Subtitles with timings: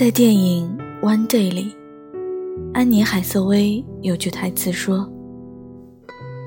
[0.00, 1.76] 在电影《One Day》里，
[2.72, 5.06] 安妮海瑟薇有句台词说：“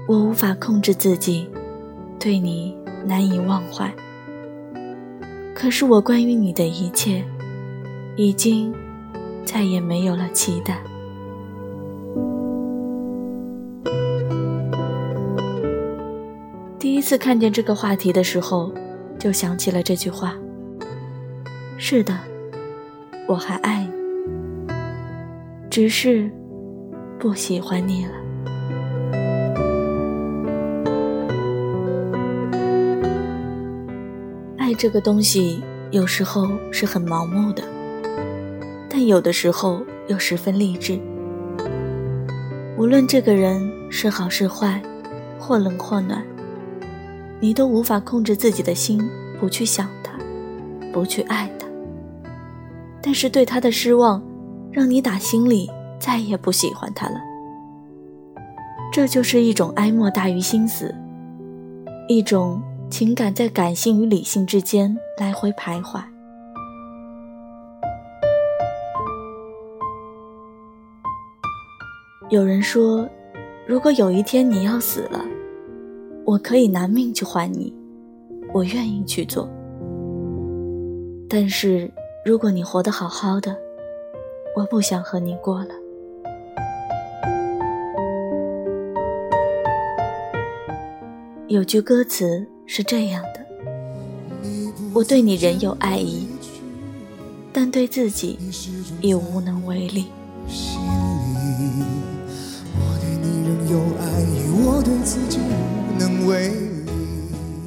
[0.10, 1.48] 我无法控制自己，
[2.20, 2.76] 对你
[3.06, 3.94] 难以忘怀。
[5.54, 7.24] 可是我关于你的一切，
[8.16, 8.74] 已经
[9.46, 10.82] 再也没有了期待。”
[16.80, 18.74] 第一次看见这个话题的时候，
[19.20, 20.36] 就想起了这句话。
[21.78, 22.33] 是的。
[23.26, 23.90] 我还爱你，
[25.70, 26.30] 只是
[27.18, 28.12] 不喜欢你了。
[34.58, 37.64] 爱这个东西有时候是很盲目的，
[38.90, 41.00] 但有的时候又十分励志。
[42.78, 44.82] 无论这个人是好是坏，
[45.40, 46.22] 或冷或暖，
[47.40, 49.02] 你都无法控制自己的心，
[49.40, 50.12] 不去想他，
[50.92, 51.63] 不去爱他。
[53.06, 54.24] 但是对他的失望，
[54.72, 57.16] 让你打心里再也不喜欢他了。
[58.94, 60.96] 这就是一种哀莫大于心死，
[62.08, 66.02] 一种情感在感性与理性之间来回徘徊。
[72.30, 73.06] 有人说，
[73.68, 75.20] 如果有一天你要死了，
[76.24, 77.76] 我可以拿命去换你，
[78.54, 79.50] 我愿意去做。
[81.28, 81.92] 但是。
[82.26, 83.54] 如果你活得好好的，
[84.56, 85.76] 我不想和你过了。
[91.50, 93.46] 有句歌词是这样的：
[94.94, 96.26] 我对你仍有爱意，
[97.52, 98.40] 但对自己
[99.02, 100.08] 已无能为力。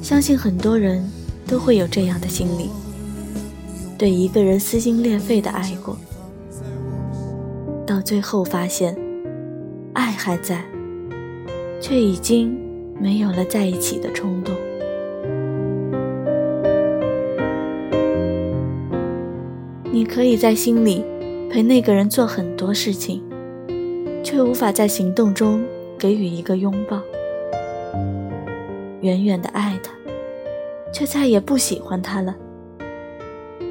[0.01, 1.07] 相信很多人
[1.45, 2.71] 都会有这样的经历。
[3.97, 5.97] 对一个人撕心裂肺的爱过，
[7.83, 8.95] 到最后发现，
[9.93, 10.63] 爱还在，
[11.81, 12.55] 却已经
[12.99, 14.53] 没有了在一起的冲动。
[19.91, 21.03] 你可以在心里
[21.49, 23.23] 陪那个人做很多事情，
[24.23, 25.65] 却无法在行动中
[25.97, 27.01] 给予一个拥抱。
[29.01, 29.91] 远远的爱他，
[30.93, 32.35] 却再也不喜欢他了。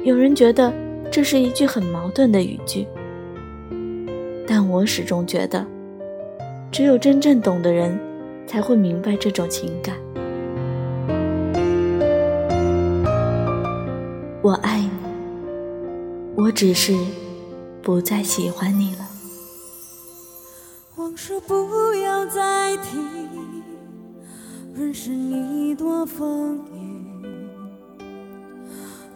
[0.03, 0.73] 有人觉得
[1.11, 2.87] 这是一句很矛盾的语句，
[4.47, 5.65] 但我始终觉得，
[6.71, 7.99] 只有真正懂的人
[8.45, 9.95] 才会明白这种情感。
[14.41, 14.89] 我爱你，
[16.35, 16.93] 我只是
[17.81, 19.05] 不再喜欢你了。
[20.95, 22.97] 往事不要再提，
[24.73, 26.96] 任是你多风雨。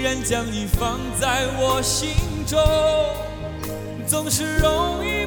[0.00, 2.14] 依然将你放在我心
[2.46, 2.58] 中，
[4.06, 5.19] 总是容易